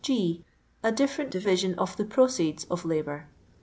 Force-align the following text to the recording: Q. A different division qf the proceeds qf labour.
Q. 0.03 0.39
A 0.81 0.91
different 0.91 1.29
division 1.29 1.75
qf 1.75 1.95
the 1.95 2.05
proceeds 2.05 2.65
qf 2.65 2.83
labour. 2.85 3.27